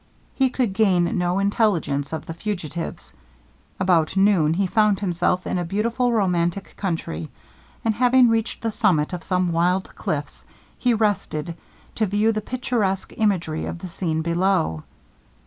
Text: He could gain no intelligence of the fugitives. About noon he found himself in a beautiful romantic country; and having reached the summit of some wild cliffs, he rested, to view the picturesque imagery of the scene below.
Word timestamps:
He 0.33 0.49
could 0.49 0.73
gain 0.73 1.19
no 1.19 1.37
intelligence 1.37 2.11
of 2.11 2.25
the 2.25 2.33
fugitives. 2.33 3.13
About 3.79 4.17
noon 4.17 4.55
he 4.55 4.65
found 4.65 4.99
himself 4.99 5.45
in 5.45 5.59
a 5.59 5.63
beautiful 5.63 6.11
romantic 6.11 6.73
country; 6.75 7.29
and 7.85 7.93
having 7.93 8.27
reached 8.27 8.63
the 8.63 8.71
summit 8.71 9.13
of 9.13 9.21
some 9.23 9.51
wild 9.51 9.95
cliffs, 9.95 10.43
he 10.79 10.95
rested, 10.95 11.55
to 11.93 12.07
view 12.07 12.31
the 12.31 12.41
picturesque 12.41 13.13
imagery 13.15 13.67
of 13.67 13.77
the 13.77 13.87
scene 13.87 14.23
below. 14.23 14.81